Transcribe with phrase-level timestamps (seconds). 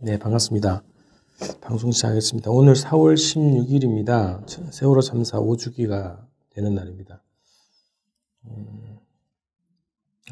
[0.00, 0.84] 네, 반갑습니다.
[1.60, 2.52] 방송 시작하겠습니다.
[2.52, 4.72] 오늘 4월 16일입니다.
[4.72, 7.20] 세월호 참사 5주기가 되는 날입니다.
[8.44, 8.98] 음,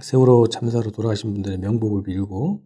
[0.01, 2.63] 세월호 참사로 돌아가신 분들의 명복을 빌고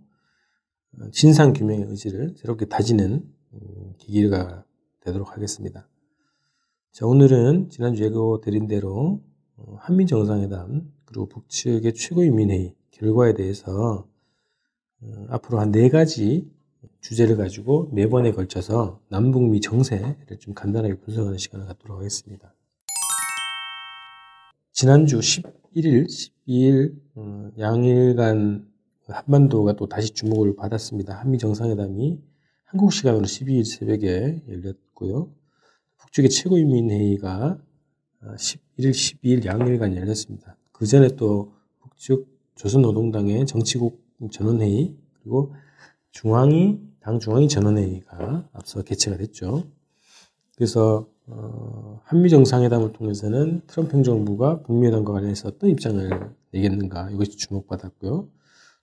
[0.98, 3.24] 어, 진상 규명의 의지를 새롭게 다지는
[3.54, 4.66] 음, 기기가
[5.00, 5.88] 되도록 하겠습니다.
[6.92, 9.22] 자, 오늘은 지난주 예고 드린 대로
[9.56, 14.06] 어, 한미 정상회담 그리고 북측의 최고인민회의 결과에 대해서
[15.00, 16.59] 어, 앞으로 한 네 가지
[17.00, 22.54] 주제를 가지고 네 번에 걸쳐서 남북미 정세를 좀 간단하게 분석하는 시간을 갖도록 하겠습니다.
[24.72, 28.66] 지난주 11일, 12일 어, 양일간
[29.08, 31.18] 한반도가 또 다시 주목을 받았습니다.
[31.18, 32.20] 한미 정상회담이
[32.64, 35.32] 한국 시간으로 12일 새벽에 열렸고요.
[35.98, 37.58] 북측의 최고인민회의가
[38.22, 40.56] 11일, 어, 12일 양일간 열렸습니다.
[40.72, 45.54] 그 전에 또 북측 조선노동당의 정치국 전원회의 그리고
[46.12, 49.64] 중앙이 당 중앙위 전원회의가 앞서 개최가 됐죠.
[50.54, 56.08] 그래서 어, 한미 정상회담을 통해서는 트럼프 행정부가 북미 회담과 관련해서 어떤 입장을
[56.52, 58.28] 내겠는가 이것이 주목받았고요.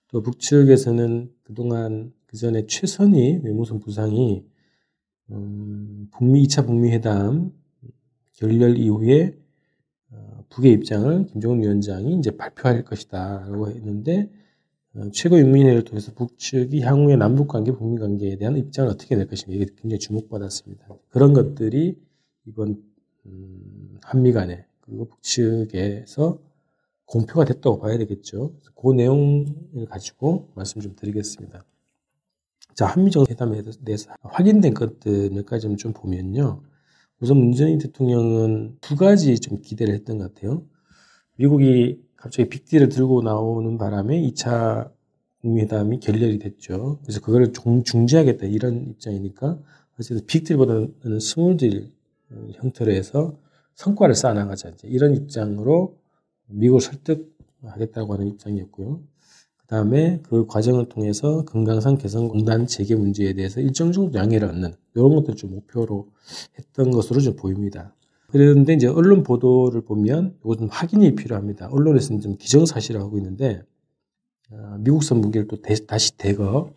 [0.08, 4.44] 또 북측에서는 그동안 그 전에 최선희 외무성 부상이
[5.30, 7.50] 음, 북미 2차 북미 회담
[8.34, 9.38] 결렬 이후에
[10.10, 14.36] 어, 북의 입장을 김정은 위원장이 이제 발표할 것이다라고 했는데 어,
[15.12, 20.86] 최고인민회를 통해서 북측이 향후의 남북관계, 북미관계에 대한 입장을 어떻게 낼 것인가 이게 굉장히 주목받았습니다.
[21.10, 21.96] 그런 것들이
[22.46, 22.82] 이번
[23.26, 26.40] 음, 한미 간에 그리고 북측에서
[27.04, 28.54] 공표가 됐다고 봐야 되겠죠.
[28.74, 31.64] 그 내용을 가지고 말씀 좀 드리겠습니다.
[32.74, 36.62] 자, 한미정회담에 대해서 확인된 것들 몇 가지 좀 보면요.
[37.20, 40.64] 우선 문재인 대통령은 두 가지 좀 기대를 했던 것 같아요.
[41.36, 44.90] 미국이 갑자기 빅딜을 들고 나오는 바람에 2차
[45.40, 46.98] 국미회담이 결렬이 됐죠.
[47.02, 49.58] 그래서 그거를 중지하겠다 이런 입장이니까
[49.98, 51.92] 어쨌든 빅딜보다는 스몰딜
[52.54, 53.38] 형태로 해서
[53.74, 55.96] 성과를 쌓아나가자 이제 이런 입장으로
[56.48, 59.00] 미국을 설득하겠다고 하는 입장이었고요.
[59.56, 65.14] 그 다음에 그 과정을 통해서 금강산 개성공단 재개 문제에 대해서 일정 정도 양해를 얻는 이런
[65.14, 66.08] 것들을 좀 목표로
[66.58, 67.94] 했던 것으로 좀 보입니다.
[68.30, 71.68] 그런데 이제 언론 보도를 보면 이것은 확인이 필요합니다.
[71.68, 73.62] 언론에서는 좀 기정사실을 하고 있는데
[74.50, 76.72] 어, 미국산 무기를 또 다시 대거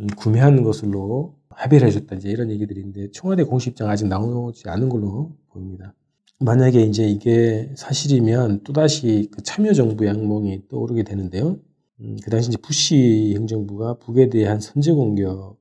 [0.00, 5.32] 음, 구매하는 것으로 합의를 해줬다 이제 이런 얘기들인데 청와대 공식 입장 아직 나오지 않은 걸로
[5.48, 5.94] 보입니다.
[6.40, 11.58] 만약에 이제 이게 사실이면 또다시 그 참여정부 양몽이 떠오르게 되는데요.
[12.00, 15.56] 음, 그 당시 이제 부시 행정부가 북에 대한 선제 공격을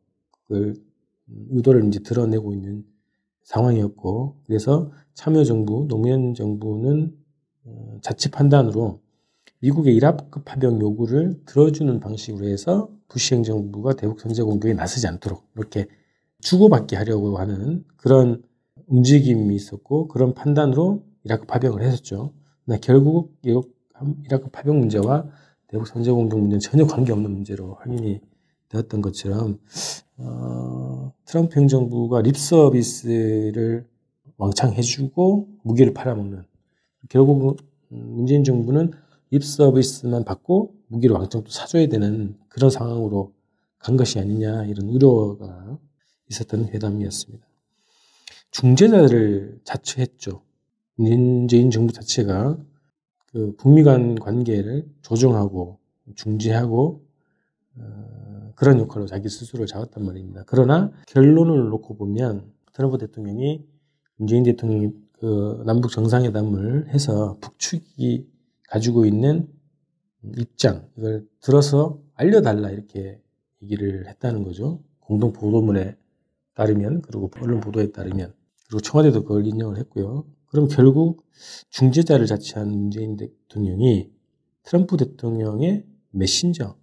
[0.49, 2.83] 음, 의도를 이제 드러내고 있는
[3.43, 7.15] 상황이었고 그래서 참여정부, 노무현 정부는
[7.65, 9.01] 어, 자체 판단으로
[9.59, 15.87] 미국의 일합급 파병 요구를 들어주는 방식으로 해서 부시 행정부가 대북 선제 공격에 나서지 않도록 이렇게
[16.41, 18.41] 주고받게 하려고 하는 그런
[18.87, 22.33] 움직임이 있었고 그런 판단으로 이라크 파병을 했었죠.
[22.65, 23.37] 그러나 결국
[24.25, 25.27] 이라크 파병 문제와
[25.67, 28.19] 대북 선제 공격 문제는 전혀 관계없는 문제로 확인이
[28.69, 29.59] 되었던 것처럼
[30.23, 33.87] 어, 트럼프 행정부가 립 서비스를
[34.37, 36.43] 왕창 해주고 무기를 팔아먹는
[37.09, 37.57] 결국
[37.89, 38.91] 문재인 정부는
[39.31, 43.33] 립 서비스만 받고 무기를 왕창 또 사줘야 되는 그런 상황으로
[43.77, 45.79] 간 것이 아니냐 이런 우려가
[46.29, 47.45] 있었던 회담이었습니다.
[48.51, 50.43] 중재자를 자처했죠.
[50.95, 52.57] 문재인 정부 자체가
[53.27, 55.79] 그 북미 간 관계를 조정하고
[56.15, 57.10] 중재하고 어,
[58.55, 60.43] 그런 역할로 자기 스스로를 잡았단 말입니다.
[60.45, 63.65] 그러나 결론을 놓고 보면 트럼프 대통령이
[64.17, 68.27] 문재인 대통령이 그 남북 정상회담을 해서 북측이
[68.69, 69.47] 가지고 있는
[70.37, 73.19] 입장 이걸 들어서 알려달라 이렇게
[73.61, 74.81] 얘기를 했다는 거죠.
[74.99, 75.95] 공동 보도문에
[76.53, 78.33] 따르면 그리고 언론 보도에 따르면
[78.67, 80.25] 그리고 청와대도 그걸 인정을 했고요.
[80.47, 81.25] 그럼 결국
[81.69, 84.11] 중재자를 자처한 문재인 대통령이
[84.63, 86.75] 트럼프 대통령의 메신저,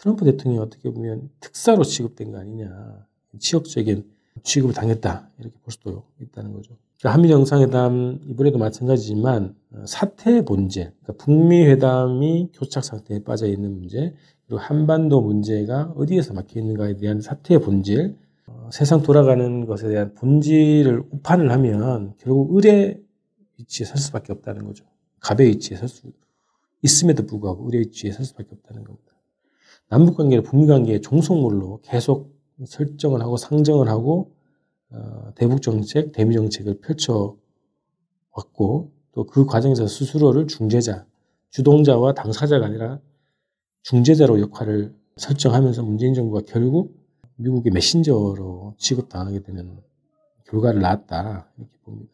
[0.00, 3.06] 트럼프 대통령이 어떻게 보면 특사로 취급된 거 아니냐,
[3.38, 4.04] 치욕적인
[4.42, 6.74] 취급을 당했다 이렇게 볼 수도 있다는 거죠.
[6.98, 13.72] 그러니까 한미 정상회담 이번에도 마찬가지지만 어, 사태의 본질, 그러니까 북미 회담이 교착 상태에 빠져 있는
[13.72, 14.14] 문제,
[14.46, 18.16] 그리고 한반도 문제가 어디에서 막혀 있는가에 대한 사태의 본질,
[18.46, 23.02] 어, 세상 돌아가는 것에 대한 본질을 우판을 하면 결국 을의
[23.58, 24.86] 위치에 설 수밖에 없다는 거죠.
[25.20, 26.10] 갑의 위치에 설 수
[26.82, 29.09] 있음에도 불구하고 을의 위치에 설 수밖에 없다는 겁니다.
[29.90, 32.32] 남북 관계를 북미 관계의 종속물로 계속
[32.64, 34.32] 설정을 하고 상정을 하고
[34.90, 37.36] 어, 대북 정책, 대미 정책을 펼쳐
[38.32, 41.06] 왔고 또 그 과정에서 스스로를 중재자,
[41.50, 43.00] 주동자와 당사자가 아니라
[43.82, 46.96] 중재자로 역할을 설정하면서 문재인 정부가 결국
[47.36, 49.78] 미국의 메신저로 취급당하게 되는
[50.44, 52.12] 결과를 낳았다 이렇게 봅니다.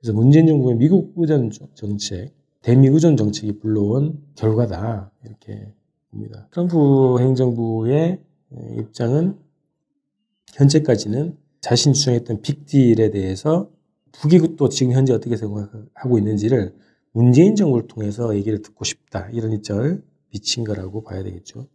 [0.00, 5.72] 그래서 문재인 정부의 미국 의존 정책, 대미 의존 정책이 불러온 결과다 이렇게
[6.14, 6.48] 봅니다.
[6.52, 8.20] 트럼프 행정부의
[8.78, 9.36] 입장은
[10.54, 13.68] 현재까지는 자신 주장했던 빅딜에 대해서
[14.12, 16.74] 북이 또 지금 현재 어떻게 생각하고 있는지를
[17.12, 21.66] 문재인 정부를 통해서 얘기를 듣고 싶다 이런 입장을 비친 거라고 봐야 되겠죠.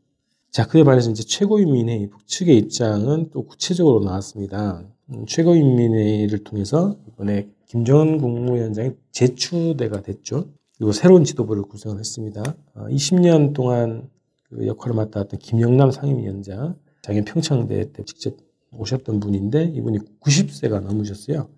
[0.51, 4.83] 자, 그에 반해서 이제 최고인민회의 북측의 입장은 또 구체적으로 나왔습니다.
[5.11, 10.49] 음, 최고인민회의를 통해서 이번에 김정은 국무위원장이 재추대가 됐죠.
[10.77, 12.55] 그리고 새로운 지도부를 구성을 했습니다.
[12.75, 14.09] 20년 어, 동안
[14.49, 18.35] 그 역할을 맡았던 김영남 상임위원장, 작년 평창대 때 직접
[18.71, 21.49] 오셨던 분인데 이분이 90세가 넘으셨어요.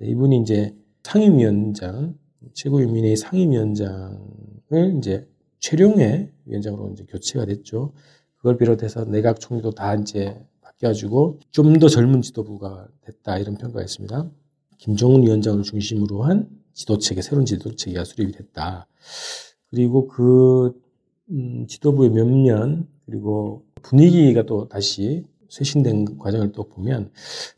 [0.00, 2.16] 네, 이분이 이제 상임위원장,
[2.54, 4.20] 최고인민회의 상임위원장을
[4.98, 5.28] 이제
[5.60, 7.92] 최룡해 위원장으로 이제 교체가 됐죠.
[8.36, 14.30] 그걸 비롯해서 내각 총리도 다 이제 바뀌어가지고 좀 더 젊은 지도부가 됐다 이런 평가가 있습니다.
[14.78, 18.86] 김정은 위원장을 중심으로 한 지도체계, 새로운 지도체계가 수립이 됐다.
[19.70, 20.74] 그리고 그
[21.30, 27.10] 음, 지도부의 면면 그리고 분위기가 또 다시 쇄신된 과정을 또 보면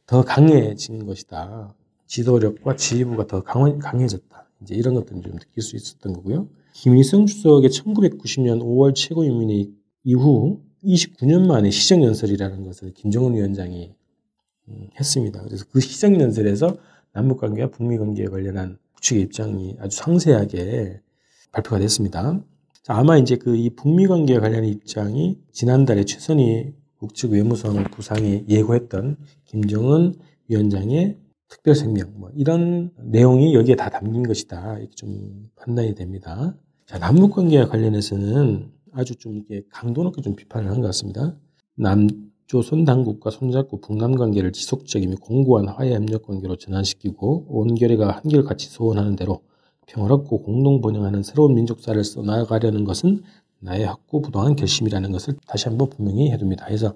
[0.06, 1.74] 더 강해진 것이다.
[2.06, 4.48] 지도력과 지휘부가 더 강해, 강해졌다.
[4.62, 6.48] 이제 이런 것들을 좀 느낄 수 있었던 거고요.
[6.72, 9.70] 김일성 주석의 1990년 5월 최고인민회
[10.04, 13.94] 이후 29년 만에 시정연설이라는 것을 김정은 위원장이
[14.68, 15.42] 음, 했습니다.
[15.42, 16.76] 그래서 그 시정연설에서
[17.12, 21.00] 남북관계와 북미관계에 관련한 북측의 입장이 아주 상세하게
[21.52, 22.40] 발표가 됐습니다.
[22.82, 29.16] 자, 아마 이제 그 이 북미 관계에 관련한 입장이 지난달에 최선희 북측 외무성 부상이 예고했던
[29.46, 30.14] 김정은
[30.48, 36.56] 위원장의 특별 생명 뭐 이런 내용이 여기에 다 담긴 것이다 이렇게 좀 판단이 됩니다.
[36.86, 41.36] 자 남북 관계와 관련해서는 아주 좀 이게 강도 높게 좀 비판을 한 것 같습니다.
[41.76, 49.42] 남조선 당국과 손잡고 북남 관계를 지속적이며 공고한 화해 협력 관계로 전환시키고 온결의가 한결같이 소원하는 대로
[49.88, 53.22] 평화롭고 공동 번영하는 새로운 민족사를 써나가려는 것은
[53.60, 56.66] 나의 확고부동한 결심이라는 것을 다시 한번 분명히 해둡니다.
[56.66, 56.94] 그래서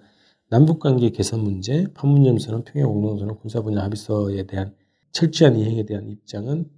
[0.50, 4.74] 남북관계 개선 문제, 판문점선언, 평양공동선언, 군사분야 합의서에 대한
[5.12, 6.68] 철저한 이행에 대한 입장은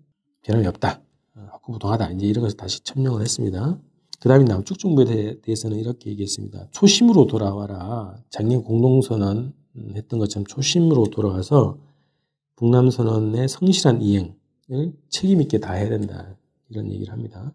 [0.43, 1.03] 변함이 없다.
[1.37, 2.13] 어, 확고부동하다.
[2.13, 3.79] 이제 이런 것을 다시 천명을 했습니다.
[4.21, 6.69] 그 다음에 남쪽 정부에 대해서는 이렇게 얘기했습니다.
[6.71, 8.17] 초심으로 돌아와라.
[8.31, 9.53] 작년 공동선언
[9.97, 11.77] 했던 것처럼 초심으로 돌아와서
[12.57, 14.44] 북남선언의 성실한 이행을
[15.09, 16.37] 책임 있게 다 해야 된다.
[16.69, 17.53] 이런 얘기를 합니다.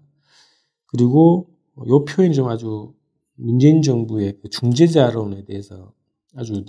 [0.87, 1.49] 그리고
[1.85, 2.93] 이 표현이 좀 아주
[3.35, 5.93] 문재인 정부의 그 중재자론에 대해서
[6.35, 6.63] 아주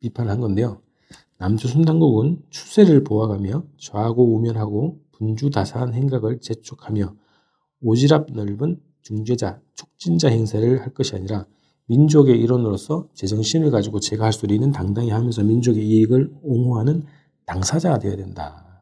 [0.00, 0.80] 비판한 건데요.
[1.38, 7.14] 남조선 당국은 추세를 보아가며 좌고 우면하고 분주다사한 행각을 재촉하며
[7.82, 11.46] 오지랖 넓은 중재자, 촉진자 행세를 할 것이 아니라
[11.86, 17.04] 민족의 일원으로서 제정신을 가지고 제가 할 소리 는 당당히 하면서 민족의 이익을 옹호하는
[17.44, 18.73] 당사자가 되어야 된다.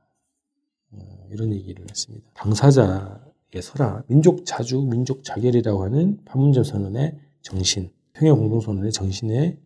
[1.32, 2.30] 어, 이런 얘기를 했습니다.
[2.34, 9.58] 당사자의 설화, 민족 자주, 민족 자결이라고 하는 판문점 선언의 정신, 평양 공동선언의 정신에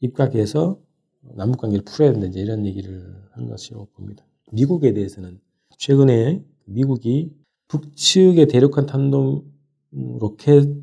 [0.00, 0.80] 입각해서
[1.20, 2.38] 남북관계를 풀어야 된다.
[2.38, 4.24] 이런 얘기를 한 것이라고 봅니다.
[4.52, 5.40] 미국에 대해서는
[5.76, 7.32] 최근에 미국이
[7.68, 9.44] 북측의 대륙간 탄도
[9.92, 10.82] 로켓을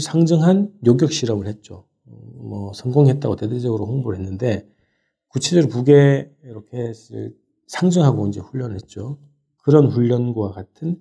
[0.00, 1.86] 상정한 요격 실험을 했죠.
[2.04, 4.68] 뭐 성공했다고 대대적으로 홍보를 했는데
[5.28, 7.34] 구체적으로 북의 로켓을
[7.66, 9.18] 상정하고 이제 훈련을 했죠.
[9.62, 11.00] 그런 훈련과 같은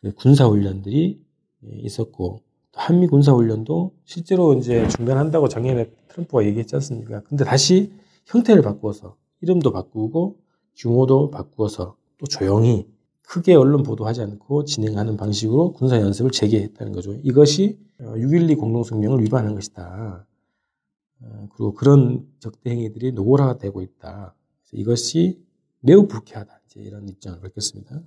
[0.00, 1.22] 그 군사 훈련들이
[1.62, 2.40] 있었고
[2.74, 7.22] 한미 군사 훈련도 실제로 이제 중단한다고 작년에 트럼프가 얘기했지 않습니까?
[7.22, 7.92] 근데 다시
[8.26, 10.38] 형태를 바꾸어서 이름도 바꾸고
[10.76, 12.86] 규모도 바꾸어서 또 조용히
[13.22, 17.14] 크게 언론 보도하지 않고 진행하는 방식으로 군사 연습을 재개했다는 거죠.
[17.22, 20.26] 이것이 6.12 어, 공동성명을 위반한 것이다.
[21.20, 24.34] 어, 그리고 그런 적대 행위들이 노골화되고 있다.
[24.72, 25.42] 이것이
[25.82, 26.60] 매우 불쾌하다.
[26.66, 28.02] 이제 이런 입장을 밝혔습니다.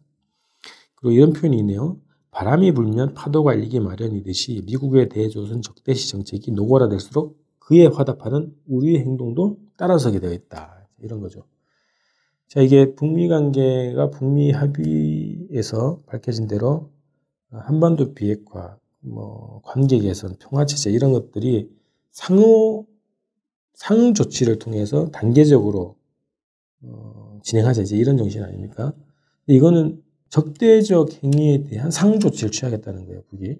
[0.95, 1.99] 그리고 이런 표현이 있네요.
[2.31, 10.19] 바람이 불면 파도가 일기 마련이듯이 미국의 대조선 적대시 정책이 노골화될수록 그에 화답하는 우리의 행동도 따라서게
[10.19, 10.87] 되어 있다.
[10.99, 11.45] 이런 거죠.
[12.47, 16.91] 자, 이게 북미 관계가 북미 합의에서 밝혀진 대로
[17.49, 21.69] 한반도 비핵화, 뭐 관계 개선, 평화 체제 이런 것들이
[22.11, 22.85] 상호
[23.73, 25.97] 상응 조치를 통해서 단계적으로
[26.83, 28.91] 어, 진행하자 이제 이런 정신 아닙니까?
[29.45, 33.21] 이거는 적대적 행위에 대한 상응 조치를 취하겠다는 거예요.
[33.29, 33.57] 북이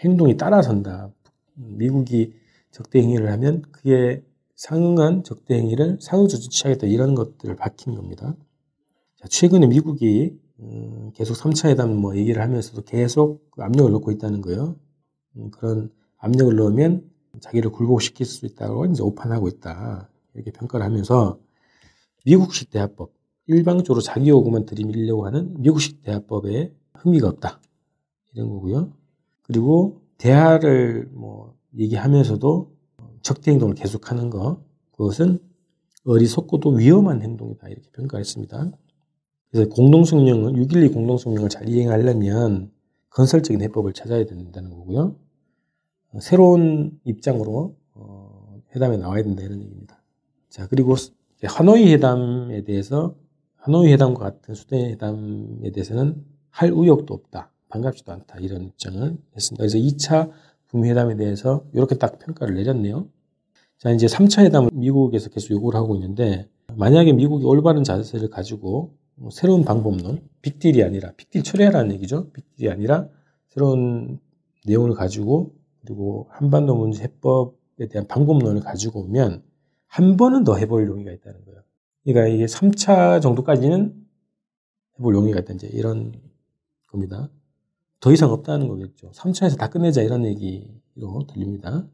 [0.00, 1.12] 행동이 따라선다.
[1.54, 2.32] 미국이
[2.70, 4.22] 적대 행위를 하면 그에
[4.54, 8.36] 상응한 적대 행위를 상응 조치 취하겠다 이런 것들을 밝힌 겁니다.
[9.16, 14.42] 자, 최근에 미국이 음, 계속 3차 회담 뭐 얘기를 하면서도 계속 그 압력을 넣고 있다는
[14.42, 14.76] 거예요.
[15.36, 17.10] 음, 그런 압력을 넣으면
[17.40, 20.08] 자기를 굴복시킬 수 있다고 이제 오판하고 있다.
[20.34, 21.40] 이렇게 평가를 하면서
[22.24, 23.12] 미국식 대화법,
[23.46, 27.60] 일방적으로 자기 요구만 들이밀려고 하는 미국식 대화법에 흥미가 없다.
[28.32, 28.92] 이런 거고요.
[29.42, 32.72] 그리고 대화를 뭐 얘기하면서도
[33.22, 34.60] 적대 행동을 계속하는 것,
[34.92, 35.38] 그것은
[36.04, 37.68] 어리석고도 위험한 행동이다.
[37.68, 38.70] 이렇게 평가했습니다.
[39.50, 42.70] 그래서 공동성명은, 6.12 공동성명을 잘 이행하려면
[43.10, 45.16] 건설적인 해법을 찾아야 된다는 거고요.
[46.20, 50.02] 새로운 입장으로 어, 회담에 나와야 된다 이런 얘기입니다.
[50.48, 50.94] 자 그리고
[51.42, 53.14] 하노이 회담에 대해서
[53.64, 57.50] 하노이 회담과 같은 수대 회담에 대해서는 할 의욕도 없다.
[57.70, 58.36] 반갑지도 않다.
[58.40, 59.62] 이런 입장을 했습니다.
[59.62, 60.30] 그래서 2차
[60.66, 63.08] 북미 회담에 대해서 이렇게 딱 평가를 내렸네요.
[63.78, 69.30] 자, 이제 3차 회담을 미국에서 계속 요구를 하고 있는데 만약에 미국이 올바른 자세를 가지고 뭐
[69.30, 72.30] 새로운 방법론, 빅딜이 아니라 빅딜 철회라는 얘기죠.
[72.32, 73.08] 빅딜이 아니라
[73.48, 74.20] 새로운
[74.66, 79.42] 내용을 가지고 그리고 한반도 문제 해법에 대한 방법론을 가지고 오면
[79.86, 81.62] 한 번은 더 해볼 용의가 있다는 거예요.
[82.04, 83.94] 그러니까 이게 3차 정도까지는
[84.98, 85.54] 해볼 용의가 있다.
[85.54, 86.12] 이제 이런
[86.86, 87.30] 겁니다.
[88.00, 89.10] 더 이상 없다는 거겠죠.
[89.12, 91.86] 3차에서 다 끝내자 이런 얘기로 들립니다.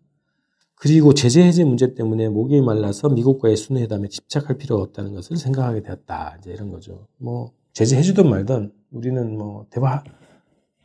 [0.74, 6.36] 그리고 제재 해제 문제 때문에 목이 말라서 미국과의 순회회담에 집착할 필요가 없다는 것을 생각하게 되었다.
[6.38, 7.06] 이제 이런 거죠.
[7.18, 10.02] 뭐 제재 해주든 말든 우리는 뭐 대화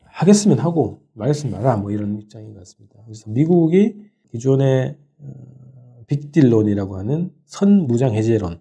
[0.04, 3.00] 하겠으면 하고 말했으면 말아 뭐 이런 입장인 것 같습니다.
[3.06, 3.96] 그래서 미국이
[4.32, 8.60] 기존의 어, 빅딜론이라고 하는 선무장 해제론,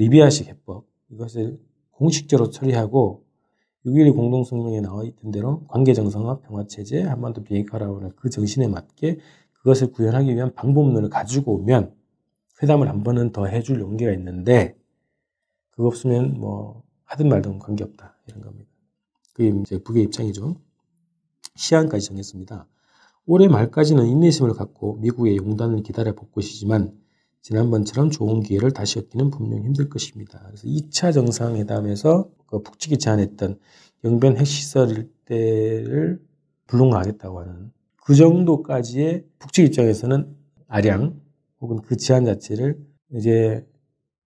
[0.00, 3.26] 리비아식 해법 이것을 공식적으로 처리하고
[3.84, 9.18] 6.12 공동성명에 나와 있던 대로 관계 정상화, 평화 체제, 한반도 비핵화라고 그 정신에 맞게
[9.52, 11.94] 그것을 구현하기 위한 방법론을 가지고 오면
[12.62, 14.74] 회담을 한 번은 더 해줄 용기가 있는데
[15.70, 18.70] 그거 없으면 뭐 하든 말든 관계없다 이런 겁니다.
[19.34, 20.56] 그게 이제 북의 입장이죠.
[21.56, 22.66] 시한까지 정했습니다.
[23.26, 26.98] 올해 말까지는 인내심을 갖고 미국의 용단을 기다려 볼 것이지만
[27.42, 30.42] 지난번처럼 좋은 기회를 다시 얻기는 분명 힘들 것입니다.
[30.46, 33.58] 그래서 2차 정상회담에서 그 북측이 제안했던
[34.04, 36.20] 영변 핵시설 일대를
[36.66, 40.36] 불능하겠다고 하는 그 정도까지의 북측 입장에서는
[40.68, 41.20] 아량
[41.60, 42.78] 혹은 그 제안 자체를
[43.14, 43.66] 이제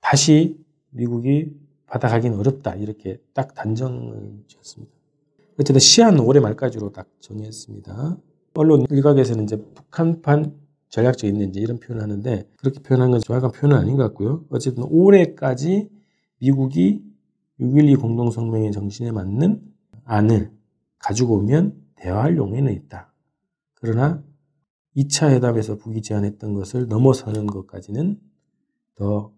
[0.00, 0.59] 다시
[0.90, 1.52] 미국이
[1.87, 4.92] 받아가기는 어렵다 이렇게 딱 단정을 지었습니다.
[5.59, 8.16] 어쨌든 시한 올해 말까지로 딱 정했습니다.
[8.54, 10.54] 언론 일각에서는 이제 북한판
[10.95, 14.45] 전략적 인내인지 이런 표현을 하는데 그렇게 표현한 건 정확한 표현은 아닌 것 같고요.
[14.51, 15.91] 어쨌든 올해까지
[16.39, 17.03] 미국이
[17.59, 19.61] 6.12 공동성명의 정신에 맞는
[20.05, 20.53] 안을
[20.99, 23.13] 가지고 오면 대화할 용의는 있다.
[23.75, 24.23] 그러나
[24.97, 28.21] 2차 회담에서 북이 제안했던 것을 넘어서는 것까지는
[28.95, 29.33] 더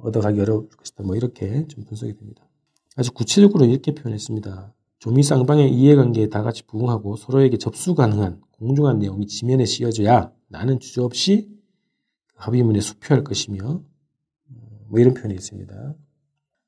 [0.00, 1.02] 얻어가기 어려울 것이다.
[1.04, 2.48] 뭐 이렇게 좀 분석이 됩니다.
[2.96, 4.72] 아주 구체적으로 이렇게 표현했습니다.
[4.98, 11.02] 조미 쌍방의 이해관계에 다 같이 부응하고 서로에게 접수 가능한 공정한 내용이 지면에 씌어져야 나는 주저
[11.04, 11.50] 없이
[12.34, 15.94] 합의문에 수표할 것이며 어, 뭐 이런 표현이 있습니다.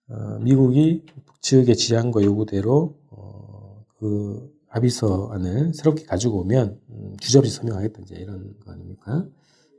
[0.08, 8.02] 어, 미국이 북측의 지향과 요구대로 어, 그 합의서안을 새롭게 가지고 오면 음, 주저 없이 서명하겠다
[8.02, 9.26] 이제 이런 거 아닙니까?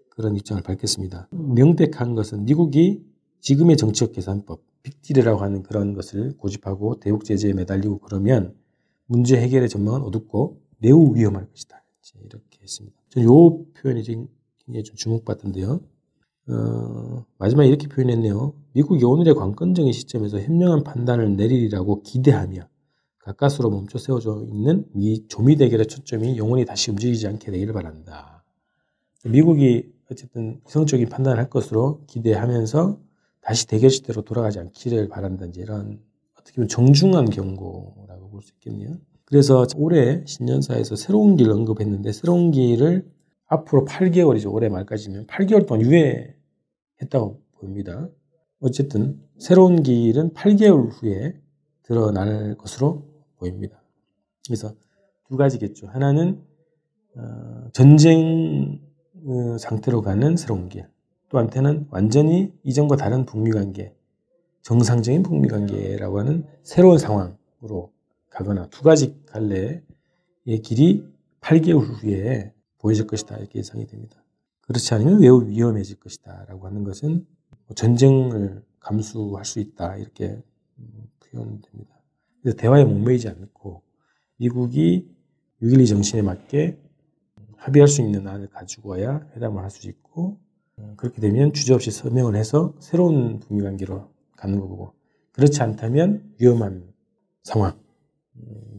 [0.10, 1.27] 그런 입장을 밝혔습니다.
[1.32, 3.06] 명백한 것은 미국이
[3.39, 8.56] 지금의 정치적 계산법 빅딜이라고 하는 그런 것을 고집하고 대북 제재에 매달리고 그러면
[9.06, 11.84] 문제 해결의 전망은 어둡고 매우 위험할 것이다.
[12.25, 12.99] 이렇게 했습니다.
[13.18, 14.28] 요 표현이 지금
[14.66, 15.82] 굉장히 좀 주목받던데요.
[16.50, 18.54] 어, 마지막에 이렇게 표현했네요.
[18.74, 22.68] 미국이 오늘의 관건적인 시점에서 현명한 판단을 내리리라고 기대하며
[23.20, 28.44] 가까스로 멈춰 세워져 있는 이 조미 대결의 초점이 영원히 다시 움직이지 않게 되기를 바란다.
[29.25, 33.00] 미국이 어쨌든 성적인 판단을 할 것으로 기대하면서
[33.42, 36.00] 다시 대결 시대로 돌아가지 않기를 바란다든지 이런
[36.36, 38.96] 어떻게 보면 정중한 경고라고 볼 수 있겠네요.
[39.29, 43.07] 그래서 올해 신년사에서 새로운 길을 언급했는데 새로운 길을
[43.45, 44.51] 앞으로 8개월이죠.
[44.51, 48.09] 올해 말까지면 8개월 동안 유예했다고 보입니다.
[48.59, 51.39] 어쨌든 새로운 길은 8개월 후에
[51.83, 53.07] 드러날 것으로
[53.38, 53.81] 보입니다.
[54.45, 54.74] 그래서
[55.27, 55.88] 두 가지겠죠.
[55.88, 56.41] 하나는
[57.15, 58.79] 어, 전쟁
[59.25, 60.88] 어, 상태로 가는 새로운 길.
[61.29, 63.93] 또 한테는 완전히 이전과 다른 북미 관계,
[64.63, 67.91] 정상적인 북미 관계라고 하는 새로운 상황으로
[68.29, 69.81] 가거나 두 가지 갈래의
[70.63, 71.07] 길이
[71.41, 74.24] 8개월 후에 보여질 것이다 이렇게 예상이 됩니다.
[74.62, 77.25] 그렇지 않으면 매우 위험해질 것이다 라고 하는 것은
[77.65, 80.41] 뭐 전쟁을 감수할 수 있다 이렇게
[81.25, 82.00] 표현됩니다.
[82.41, 83.81] 그래서 대화에 목매이지 않고
[84.38, 85.09] 미국이
[85.62, 86.77] 6.12 정신에 맞게
[87.57, 90.39] 합의할 수 있는 안을 가지고 와야 회담을 할 수 있고
[90.95, 94.93] 그렇게 되면 주저 없이 서명을 해서 새로운 북미 관계로 가는 거고
[95.33, 96.93] 그렇지 않다면 위험한
[97.43, 97.88] 상황, 음,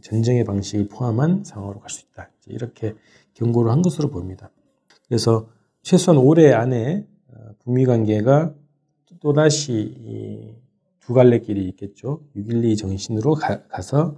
[0.02, 2.30] 전쟁의 방식을 포함한 상황으로 갈 수 있다.
[2.46, 2.94] 이렇게
[3.34, 4.50] 경고를 한 것으로 보입니다.
[5.08, 5.48] 그래서
[5.82, 8.54] 최소한 올해 안에 어, 북미 관계가
[9.20, 10.56] 또다시
[11.00, 12.22] 두 갈래 길이 있겠죠.
[12.36, 14.16] 6.12 정신으로 가, 서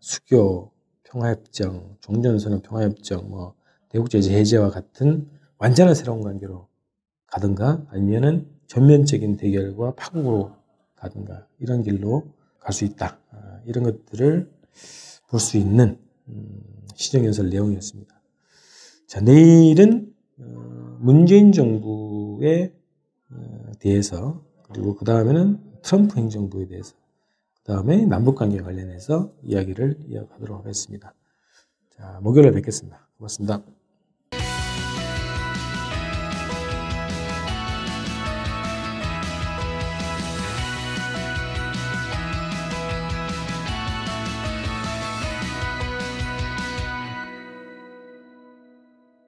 [0.00, 0.72] 수교,
[1.04, 3.54] 평화협정, 종전선언 평화협정, 뭐
[3.90, 5.28] 대국제재 해제와 같은
[5.58, 6.68] 완전한 새로운 관계로
[7.26, 10.52] 가든가 아니면은 전면적인 대결과 파국으로
[10.96, 12.24] 가든가 이런 길로
[12.60, 13.18] 갈 수 있다.
[13.30, 14.50] 아, 이런 것들을
[15.28, 15.98] 볼 수 있는
[16.28, 16.60] 음,
[16.94, 18.20] 시정연설 내용이었습니다.
[19.06, 22.72] 자, 내일은 어, 문재인 정부에
[23.30, 26.94] 어, 대해서 그리고 그 다음에는 트럼프 행정부에 대해서
[27.56, 31.14] 그 다음에 남북관계 관련해서 이야기를 이어가도록 하겠습니다.
[31.90, 33.08] 자, 목요일에 뵙겠습니다.
[33.18, 33.79] 고맙습니다.